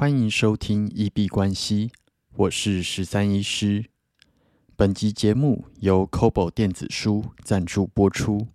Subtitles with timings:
[0.00, 1.88] 欢迎收听《一币关系》，
[2.32, 3.84] 我是十三医师。
[4.74, 8.48] 本集节目由 Kobo 电子书赞助播出。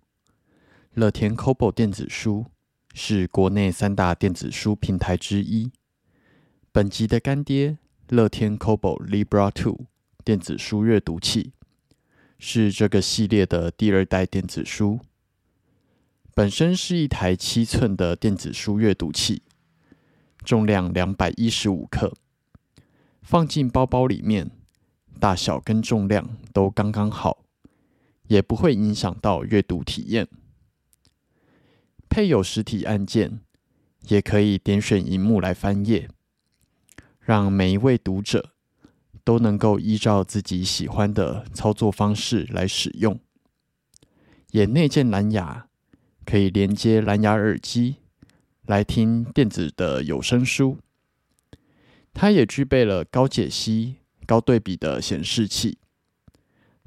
[0.94, 2.46] 乐天 Kobo 电子书
[2.94, 5.70] 是国内三大电子书平台之一。
[6.72, 7.78] 本集的干爹
[8.08, 9.86] 乐天 Kobo Libra Two
[10.24, 11.52] 电子书阅读器
[12.40, 14.98] 是这个系列的第二代电子书。
[16.34, 19.45] 本身是一台七寸的电子书阅读器。
[20.44, 22.12] 重量两百一十五克，
[23.22, 24.50] 放进包包里面，
[25.18, 27.44] 大小跟重量都刚刚好，
[28.28, 30.28] 也不会影响到阅读体验。
[32.08, 33.40] 配有实体按键，
[34.08, 36.08] 也可以点选荧幕来翻页，
[37.18, 38.52] 让每一位读者
[39.24, 43.18] 都能够依照自己喜欢的操作方式来使用。
[44.52, 45.66] 也内建蓝牙，
[46.24, 47.96] 可以连接蓝牙耳机。
[48.66, 50.78] 来听电子的有声书，
[52.12, 55.78] 它也具备了高解析、高对比的显示器，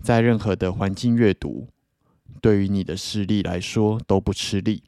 [0.01, 1.69] 在任何的环境阅读，
[2.41, 4.83] 对于你的视力来说都不吃力。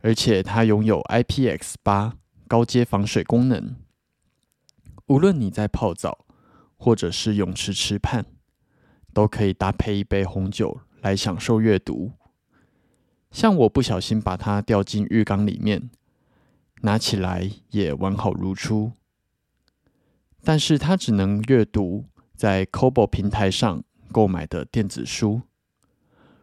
[0.00, 3.74] 而且它拥有 IPX 八高阶防水功能，
[5.06, 6.24] 无论你在泡澡
[6.76, 8.26] 或者是泳池池畔，
[9.12, 12.12] 都可以搭配一杯红酒来享受阅读。
[13.32, 15.90] 像我不小心把它掉进浴缸里面，
[16.82, 18.92] 拿起来也完好如初。
[20.44, 25.42] 但是它只能阅读在 Kobo 平台上购买的电子书。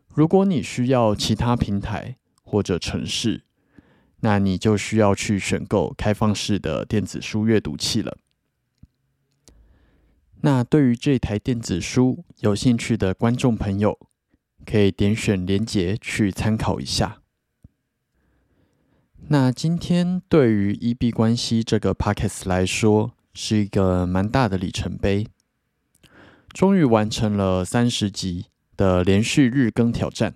[0.07, 3.43] 如果你需要其他平台或者城市，
[4.21, 8.17] 那你就需要去选购开放式的电子书阅读器了。
[10.41, 13.99] 那对于这台电子书有兴趣的观众朋友，
[14.65, 17.21] 可以点选连结去参考一下。
[19.27, 25.27] 那今天对于一 B 关系这个 Pockets 来说，是一个蛮大的里程碑，
[26.49, 30.35] 终于完成了三十集的连续日更挑战。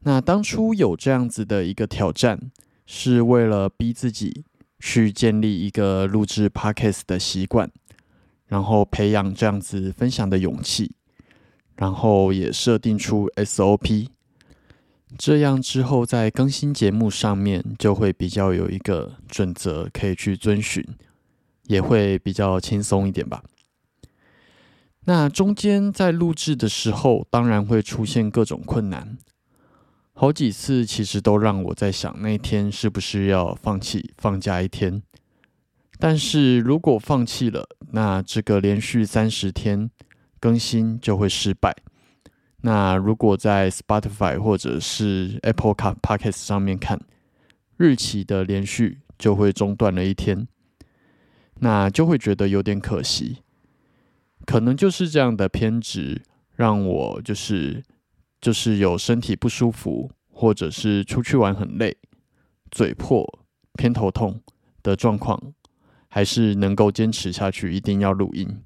[0.00, 2.50] 那当初有这样子的一个挑战，
[2.86, 4.44] 是为了逼自己
[4.80, 7.70] 去建立一个录制 Pockets 的习惯，
[8.46, 10.96] 然后培养这样子分享的勇气。
[11.76, 14.08] 然后也设定出 SOP，
[15.16, 20.84] 这样之后在更新节目上面就会比较有一个准则可以去遵循，
[21.68, 23.42] 也会比较轻松一点吧。
[25.04, 29.16] 那中间在录制的时候，当然会出现各种困难，
[30.12, 35.02] 好几次其实都让我在想，那天是不是要放弃放假一天？
[35.98, 39.90] 但是如果放弃了，那这个连续三十天。
[40.40, 41.76] 更新就会失败。
[42.62, 47.00] 那如果在 Spotify 或者是 Apple Car Podcast 上面看，
[47.76, 50.48] 日期的连续就会中断了一天，
[51.60, 53.38] 那就会觉得有点可惜。
[54.44, 56.22] 可能就是这样的偏执，
[56.56, 57.82] 让我就是
[58.40, 61.96] 就是有身体不舒服，或者是出去玩很累、
[62.70, 63.40] 嘴破、
[63.74, 64.40] 偏头痛
[64.82, 65.54] 的状况，
[66.08, 68.62] 还是能够坚持下去，一定要录音。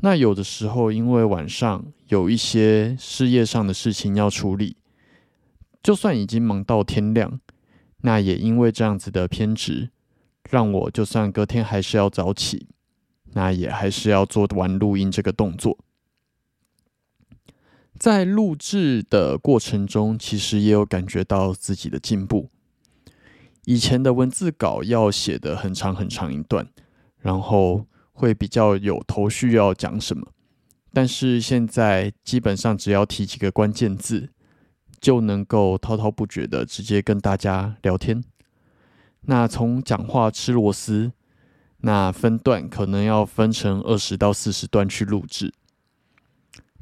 [0.00, 4.76] 那有的时候，因为晚上有一些事业上的事情要处理，
[5.82, 7.40] 就算已经忙到天亮，
[8.02, 9.90] 那也因为这样子的偏执，
[10.48, 12.68] 让我就算隔天还是要早起，
[13.32, 15.76] 那也还是要做完录音这个动作。
[17.98, 22.48] 在录制的过程中，其实也有感觉到自己的进步。
[23.64, 26.68] 以前的文字稿要写的很长很长一段，
[27.18, 27.84] 然后。
[28.18, 30.26] 会比较有头绪要讲什么，
[30.92, 34.30] 但是现在基本上只要提几个关键字，
[35.00, 38.24] 就能够滔滔不绝的直接跟大家聊天。
[39.20, 41.12] 那从讲话吃螺丝，
[41.82, 45.54] 那分段可能要分成二十到四十段去录制。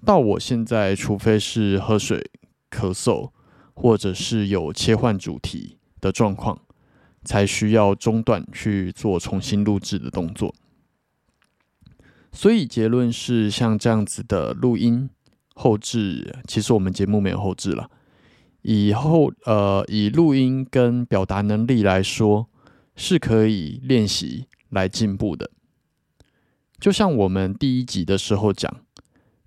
[0.06, 2.30] 到我现在，除非是喝水、
[2.70, 3.30] 咳嗽，
[3.74, 6.58] 或者是有切换主题的状况，
[7.24, 10.54] 才需要中断去做重新录制的动作。
[12.36, 15.08] 所以结论是，像这样子的录音
[15.54, 17.90] 后置，其实我们节目没有后置了。
[18.60, 22.50] 以后呃，以录音跟表达能力来说，
[22.94, 25.50] 是可以练习来进步的。
[26.78, 28.82] 就像我们第一集的时候讲，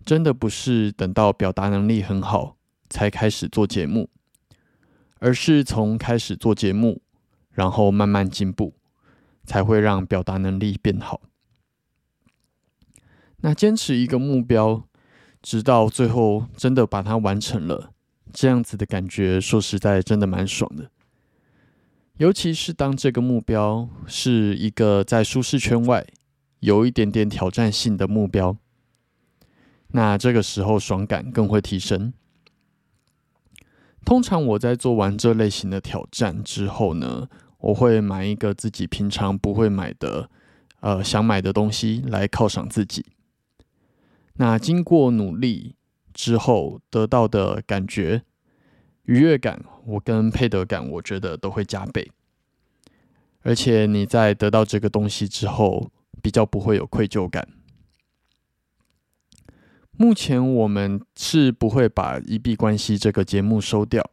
[0.04, 2.58] 真的不是等到表达能力很好
[2.90, 4.10] 才开始做节目，
[5.20, 7.04] 而是从开始做节目，
[7.52, 8.74] 然后慢慢进步，
[9.46, 11.22] 才会让表达能力变好。
[13.42, 14.84] 那坚持一个目标，
[15.42, 17.92] 直到最后真的把它完成了，
[18.34, 20.92] 这样子的感觉，说实在真的蛮爽的。
[22.18, 26.06] 尤其是当这个目标是一个在舒适圈外
[26.60, 28.58] 有一点点挑战性的目标，
[29.92, 32.12] 那这个时候爽感更会提升。
[34.04, 40.30] 通常我在做完这类型的挑战之后呢，我会买一个自己平常不会买的，
[40.82, 43.06] 呃，想买的东西来犒赏自己。
[44.40, 45.76] 那经过努力
[46.14, 48.24] 之后得到的感觉。
[49.04, 52.12] 愉悦感，我跟配得感，我觉得都会加倍。
[53.42, 55.92] 而且你在得到这个东西之后，
[56.22, 57.48] 比较不会有愧疚感。
[59.98, 64.10] 目前我们是不会把一币关系这个节目收掉。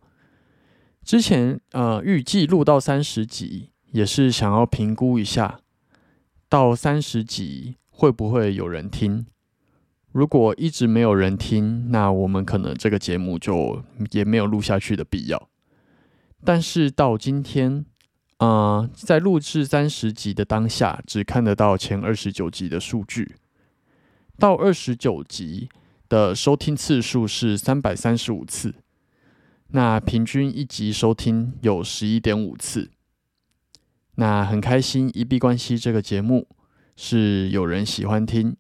[1.04, 5.60] 之前呃预计录到三十集，也是想要评估一下，
[6.48, 9.26] 到三十集会不会有人听。
[10.16, 15.50] 如果一直没有人听，那我们可能这个节目就也没有录下去的必要。
[16.42, 17.84] 但是到今天，
[18.38, 23.34] 呃，在录制三十集的当下，只看得到前二十九集的数据。
[24.38, 25.68] 到二十九集
[26.08, 28.74] 的收听次数是三百三十五次，
[29.68, 32.90] 那平均一集收听有十一点五次。
[34.14, 36.48] 那很开心，一币关系这个节目
[36.96, 38.56] 是有人喜欢听。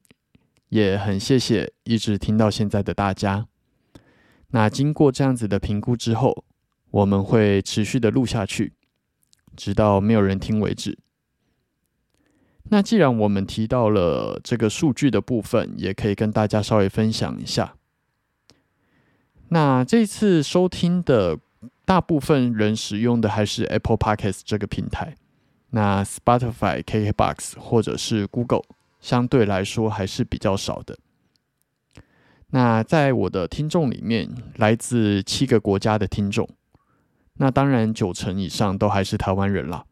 [0.68, 3.46] 也很谢谢一直听到现在的大家。
[4.50, 6.44] 那经过这样子的评估之后，
[6.90, 8.72] 我们会持续的录下去，
[9.56, 10.98] 直到没有人听为止。
[12.70, 17.74] 那既然我们提到了这个数据的部分，也可以跟大家稍微分享一下。
[19.48, 21.38] 那这次收听的
[21.84, 25.14] 大部分人使用的还是 Apple Podcast 这个平台，
[25.70, 28.62] 那 Spotify、KKBox 或者是 Google。
[29.06, 30.98] 相对来说还是比较少的。
[32.48, 36.48] 那在我的听众里面，来自七个国家的听众，
[37.34, 39.84] 那当然九成以上都还是台湾人啦。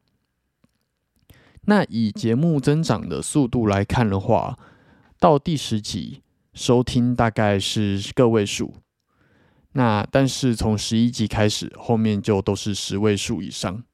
[1.67, 4.59] 那以节目增长的速度来看的话，
[5.21, 8.75] 到第十集收听大概是个位数，
[9.75, 13.85] 那但是从十一集开始，后面就都是十位数以上。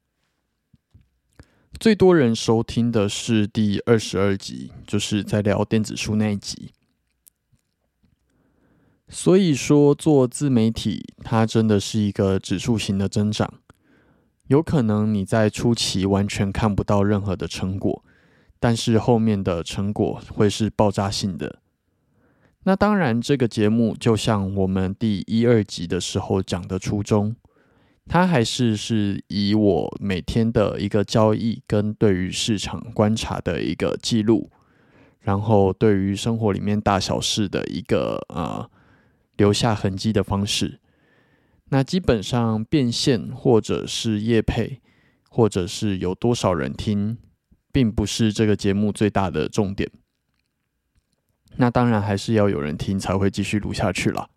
[1.78, 6.72] 最多人收听的是第二十二集，就是在聊电子书那一集。
[9.08, 13.54] 所以说，做自媒体，它真的是一个指数型的增长。
[14.48, 18.04] 有可能你在初期完全看不到任何的成果，
[18.58, 21.60] 但是后面的成果会是爆炸性的。
[22.64, 27.34] 那当然，这个节目就像我们第一、二集的时候讲的初衷。
[28.12, 34.50] 它还是是以我每天的一个交易跟对于市场观察的一个记录，
[35.20, 38.68] 然后对于生活里面大小事的一个呃
[39.36, 40.80] 留下痕迹的方式。
[41.68, 44.80] 那基本上变现或者是业配，
[45.28, 47.16] 或者是有多少人听，
[47.70, 49.88] 并不是这个节目最大的重点。
[51.58, 54.30] 那当然还是要有人听才会继续录下去了。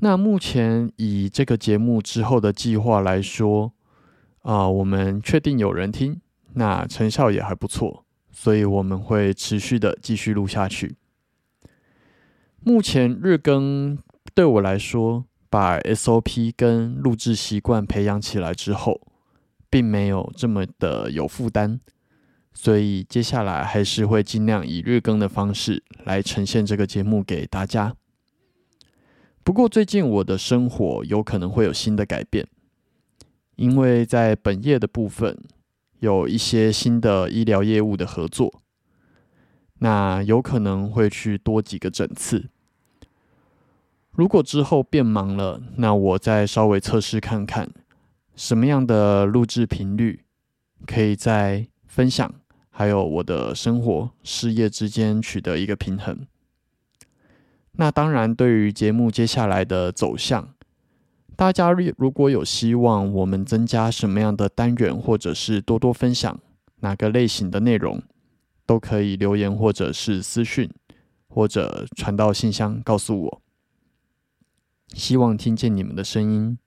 [0.00, 3.72] 那目前以这个节目之后的计划来说，
[4.42, 6.20] 啊，我们确定有人听，
[6.54, 10.94] 那成效也还不错，所以我们会持续的继续录下去。
[12.60, 13.98] 目前日更
[14.34, 19.00] 对我来说，把 SOP 跟录制习惯培养起来之后，
[19.68, 21.80] 并没有这么的有负担，
[22.54, 27.94] 所以接下来还是会尽量以日更的方式来呈现这个节目给大家。
[29.48, 32.46] 不过最近我的生活有可能会有新的改变，
[33.56, 35.38] 因为在本业的部分
[36.00, 38.60] 有一些新的医疗业务的合作，
[39.78, 42.50] 那有可能会去多几个诊次。
[44.10, 47.70] 如果之后变忙了，那我再稍微测试看看
[48.36, 50.24] 什么样的录制频率
[50.86, 52.34] 可以在分享
[52.68, 56.26] 还有我的生活事业之间取得一个平衡。
[57.80, 60.52] 那当然，对于节目接下来的走向，
[61.36, 66.40] 大家如果有希望我们增加什么样的单元，或者是多多分享
[66.80, 68.02] 哪个类型的内容，
[68.66, 70.68] 都可以留言或者是私讯，
[71.28, 73.42] 或者传到信箱告诉我。
[74.92, 76.58] 希望听见你们的声音。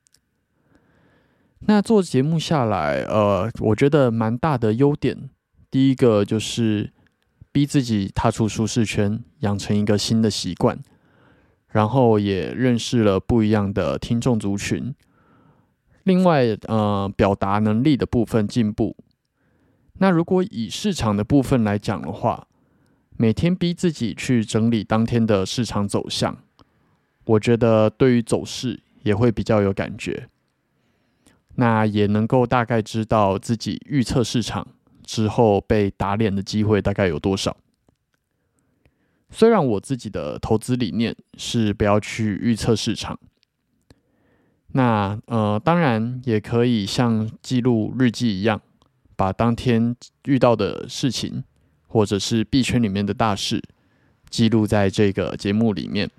[1.68, 5.30] 那做节目下来，呃，我觉得蛮大的优点，
[5.70, 6.94] 第一个就是
[7.51, 10.82] 逼自己踏出舒适圈，养成一个新的习惯。
[11.72, 14.94] 然后也认识了不一样的听众族群。
[16.04, 18.96] 另外，呃，表达能力的部分进步。
[20.00, 22.48] 那如果以市场的部分来讲的话，
[23.18, 26.38] 每天逼自己去整理当天的市场走向，
[27.25, 30.28] 我觉得对于走势也会比较有感觉。
[31.56, 34.66] 那也能够大概知道自己预测市场
[35.04, 37.56] 之后被打脸的机会大概有多少。
[39.34, 43.18] 虽然我自己的投资理念是不要去预测市场，
[44.74, 48.62] 那呃，当然也可以像记录日记一样，
[49.16, 49.96] 把当天
[50.26, 51.44] 遇到的事情
[51.88, 53.64] 或者是币圈里面的大事
[54.30, 56.12] 记录在这个节目里面，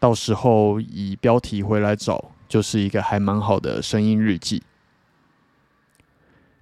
[0.00, 4.62] 到时候以标题回来找，就是一个还蛮好的声音日记。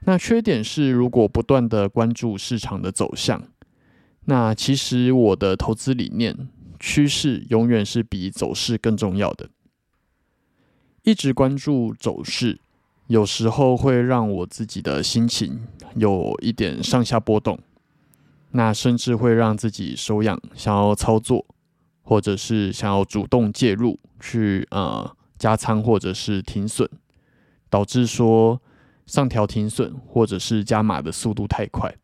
[0.01, 3.43] 那缺点是，如果不断的关注市场的走向。
[4.27, 9.51] 那其实我的投资理念，趋势永远是比走势更重要的。
[11.03, 12.61] 一直关注走势，
[13.07, 17.61] 有时候会让我自己的心情有一点上下波动，
[18.51, 21.47] 那甚至会让自己手痒，想要操作，
[22.03, 26.91] 或者是想要主动介入去呃加仓或者是停损，
[27.71, 28.61] 导致说
[29.07, 31.95] 上调停损或者是加码的速度太快。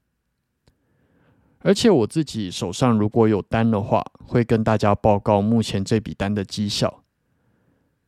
[1.62, 7.02] 而且我自己手上如果有单的话，会跟大家报告目前这笔单的绩效。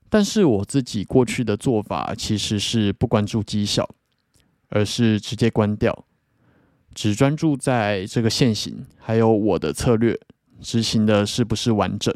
[0.08, 3.88] 但是我自己过去的做法其实是不关注绩效，
[4.68, 6.04] 而是直接关掉，
[6.94, 10.18] 只专注在这个现行，还有我的策略
[10.60, 12.14] 执行的是不是完整。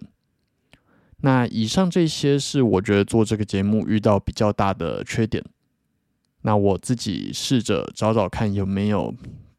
[1.22, 5.44] 那以上这些是我觉得做这个节目遇到比较大的缺点。
[6.42, 9.12] 那我自己试着找找看有没有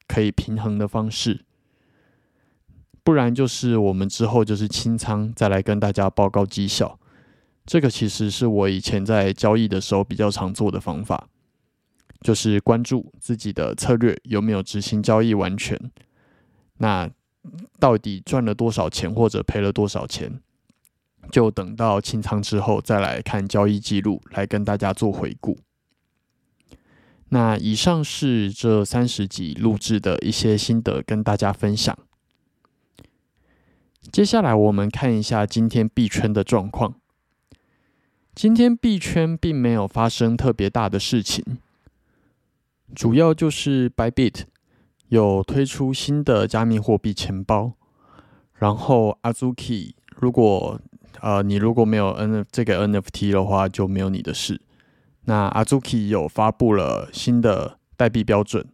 [0.08, 1.46] 可以平衡的方式。
[3.04, 7.00] 不然就是我们之后就是清仓，再来跟大家报告绩效。
[7.66, 11.28] 这个其实是我以前在交易的时候比较常做的方法，
[12.22, 15.80] 就是关注自己的策略有没有执行交易完全。
[16.78, 17.10] 那
[17.80, 20.42] 到底赚了多少钱或者赔了多少钱，
[21.32, 25.58] 就等到清仓之后再来看交易记录，来跟大家做回顾。
[27.30, 31.96] 那以上是这三十集录制的一些心得，跟大家分享。
[34.02, 36.96] 接下来我们看一下今天币圈的状况。
[38.34, 41.44] 今天币圈并没有发生特别大的事情，
[42.96, 44.44] 主要就是 Bybit
[45.10, 47.74] 有推出新的加密货币钱包，
[48.54, 50.80] 然后 Azuki 如果
[51.20, 54.62] 呃你如果没有 N 这个 NFT 的话就没有你的事。
[55.26, 58.66] 那 Azuki 有发布了新的代币标准。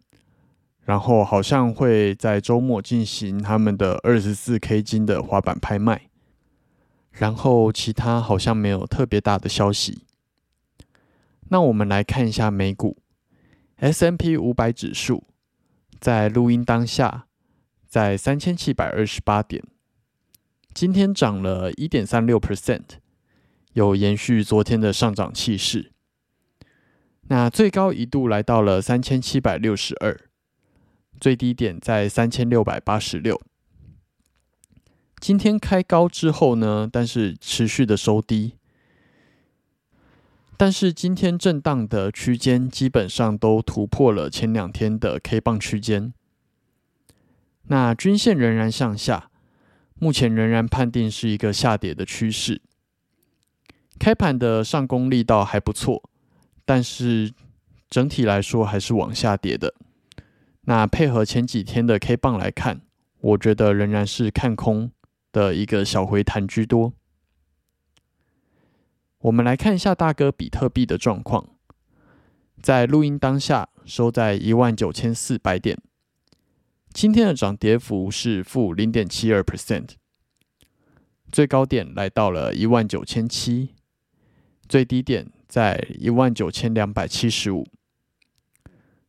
[0.85, 6.09] 然后好像会在周末进行他们的二十四 K 金的滑板拍卖，
[7.11, 10.03] 然后其他好像没有特别大的消息。
[11.49, 12.97] 那我们来看一下美股
[13.77, 15.23] S M P 五百指数，
[15.99, 17.25] 在录音当下
[17.87, 19.63] 在三千七百二十八点，
[20.71, 22.99] 今天涨了一点三六 percent，
[23.73, 25.91] 有延续昨天的上涨气势。
[27.27, 30.15] 那最高一度来到了三千七百六十二。
[31.19, 33.41] 最低点在三千六百八十六。
[35.19, 38.55] 今天开高之后呢，但是持续的收低。
[40.57, 46.13] 但是今天震荡的区间基本上都突破了前两天的 K 棒区间。
[47.67, 49.29] 那均线仍然向下，
[49.95, 52.61] 目前仍然判定是一个下跌的趋势。
[53.97, 56.09] 开盘的上攻力道还不错，
[56.63, 57.33] 但是
[57.89, 59.73] 整体来说还是往下跌的。
[60.67, 62.81] 那配合前几天的 K 棒来看，
[63.19, 64.91] 我觉得仍然是看空
[65.31, 66.93] 的一个小回弹居多。
[69.19, 71.49] 我们来看一下大哥比特币的状况，
[72.63, 75.79] 在录音当下收在一万九千四百点，
[76.91, 79.91] 今天的涨跌幅是负零点七二 percent，
[81.31, 83.75] 最高点来到了一万九千七，
[84.67, 87.67] 最低点在一万九千两百七十五，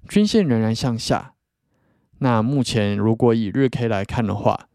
[0.06, 1.35] 均线仍然向下。
[2.18, 4.68] 那目前如果以日 K 来看的话，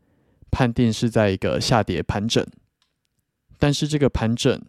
[0.51, 2.45] 判定是在一个下跌盘整，
[3.57, 4.61] 但是这个盘整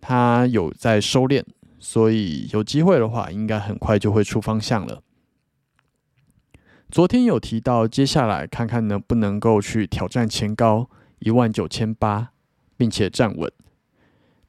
[0.00, 1.42] 它有在收敛，
[1.78, 5.02] 所以有机会的话，应该很快就会出方向了。
[6.90, 12.32] 昨天有提到，接下来看看能不能够去挑战前高一万九千八，
[12.76, 13.50] 并且站稳，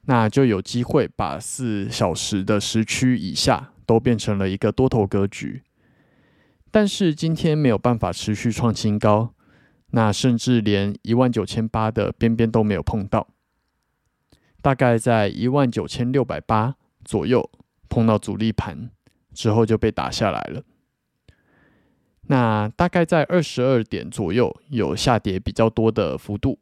[0.02, 5.62] 那就有机会把四小时的时区以下都变成了一个多头格局。
[6.74, 9.32] 但是今天没有办法持续创新高，
[9.92, 13.28] 那甚至连一万九千八的边边都没有碰到，
[14.60, 17.48] 大概在一万九千六百八左右
[17.88, 18.90] 碰到阻力盘
[19.32, 20.64] 之后就被打下来了。
[22.22, 26.58] 那大概在二十二点左右有下跌比较多的幅度。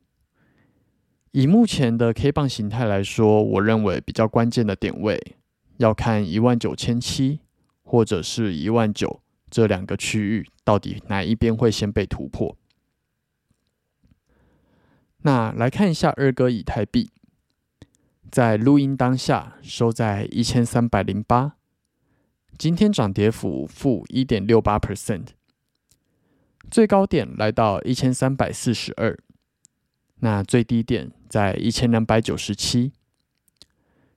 [1.30, 5.36] 以目前的 K 棒形态来说，我认为比较关键的点位
[5.78, 7.40] 要看一万九千七
[7.82, 12.56] 或者是一万九这两个区域，到底哪一边会先被突破。
[15.18, 17.10] 那来看一下二哥以太币，
[18.30, 21.56] 在录音当下收在一千三百零八，
[22.56, 25.26] 今天涨跌幅负一点六八 percent，
[26.70, 29.18] 最高点来到一千三百四十二，
[30.20, 32.92] 那最低点在一千两百九十七，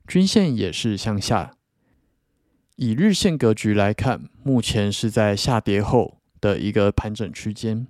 [0.08, 1.55] 均线也是向下。
[2.76, 7.86] 以日线格局来看，目前是在下跌后的一个盘整区间。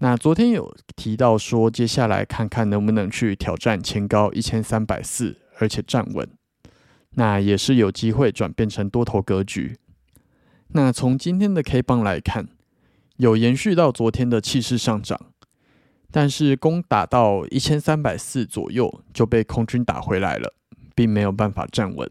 [0.00, 6.28] 那昨天有提到说，接下来看看能不能去挑战前高一千三百四，而且站稳，
[7.12, 9.78] 那也是有机会转变成多头格局。
[10.68, 12.48] 那从今天的 K 棒来看，
[13.16, 15.18] 有延续到昨天的气势上涨，
[16.10, 20.52] 但是攻打到一千三百四左右就被空军打回来了，
[20.94, 22.08] 并没有办法站稳，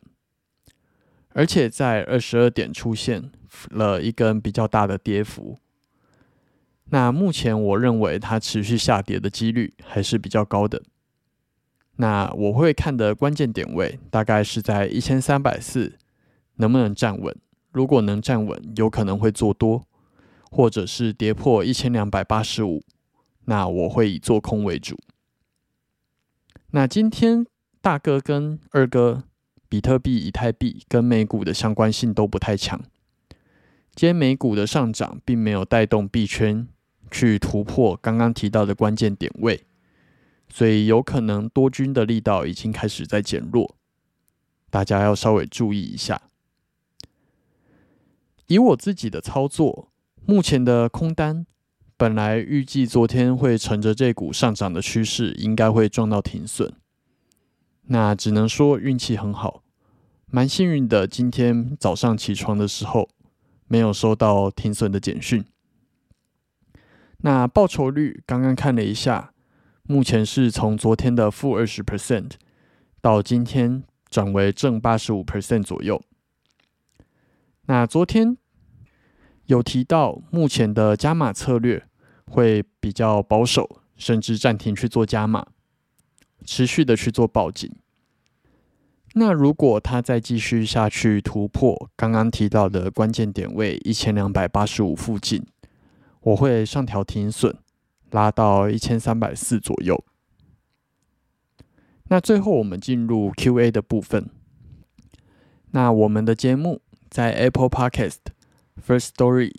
[1.38, 3.30] 而且在二十二点出现
[3.70, 5.56] 了一根比较大的跌幅。
[6.86, 10.82] 那目前我认为它持续下跌的几率还是比较高的。
[11.98, 15.96] 那我会看的关键点位大概是在一千三百四，
[16.56, 17.36] 能不能站稳？
[17.72, 19.86] 如果能站稳，有可能会做多，
[20.50, 22.82] 或者是跌破一千两百八十五，
[23.46, 24.98] 那我会以做空为主。
[26.72, 27.46] 那今天
[27.80, 29.24] 大哥跟二哥，
[29.70, 32.80] 比特币、以太币跟美股的相关性都不太强。
[33.94, 36.68] 今天美股的上涨并没有带动币圈。
[37.10, 39.64] 去突破刚刚提到的关键点位，
[40.50, 43.78] 所以有可能多军的力道已经开始在减弱，
[44.70, 46.24] 大家要稍微注意一下。
[48.48, 49.90] 以我自己的操作，
[50.26, 51.46] 目前的空单
[51.96, 56.74] 本来预计昨天会乘着这股上涨的趋势，应该会撞到停损，
[57.90, 59.64] 那只能说运气很好，
[60.26, 61.08] 蛮幸运的。
[61.08, 63.08] 今天早上起床的时候，
[63.68, 65.46] 没有收到停损的简讯。
[67.20, 69.34] 那报酬率刚刚看了一下，
[69.84, 72.32] 目前是从昨天的负二十 percent
[73.02, 76.02] 到今天转为正八十五 percent 左右。
[77.68, 78.38] 那昨天
[79.46, 81.88] 有提到，目前的加码策略
[82.26, 85.48] 会比较保守，甚至暂停去做加码，
[86.46, 87.72] 持续的去做报警。
[89.14, 95.44] 那如果它再继续下去突破刚刚提到的关键点位一千两百八十五附近。
[96.22, 97.56] 我会上调停损，
[98.12, 100.04] 拉到一千三百四左右。
[102.10, 104.30] 那最后我们进入 Q&A 的部分。
[105.72, 108.18] 那我们的节目在 Apple Podcast、
[108.86, 109.54] First Story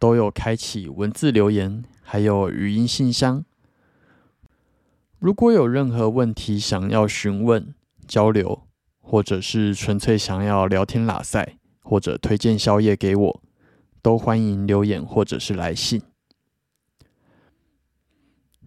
[0.00, 3.44] 都有开启文字留言，还有语音信箱。
[5.18, 7.74] 如果有任何问题想要询问、
[8.06, 8.62] 交流，
[9.00, 13.42] 或者是纯粹想要聊天拉塞，或者推荐宵夜给我。
[14.00, 16.00] 都欢迎留言或者是来信。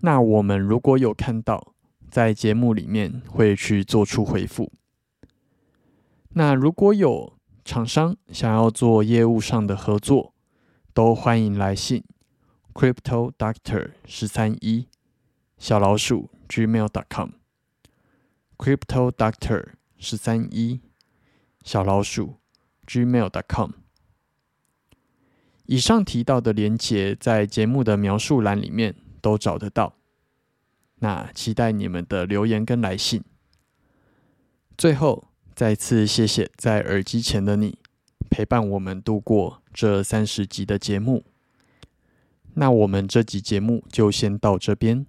[0.01, 1.73] 那我们如果有看到，
[2.11, 4.71] 在节目里面会去做出回复。
[6.33, 7.33] 那如果有
[7.63, 10.33] 厂商想要做业务上的合作，
[10.93, 12.03] 都欢迎来信
[12.73, 14.87] ：crypto doctor 十三一
[15.57, 17.29] 小老鼠 gmail.com。
[18.57, 20.81] crypto doctor 十三一
[21.63, 22.35] 小老鼠
[22.85, 23.71] gmail.com。
[25.65, 29.95] 以上提到的连结在节目的描述栏里面都找得到。
[30.99, 33.23] 那期待你们的留言跟来信。
[34.77, 37.79] 最后，再次谢谢在耳机前的你
[38.29, 41.23] 陪伴我们度过这三十集的节目。
[42.55, 45.05] 那我们这集节目就先到这边。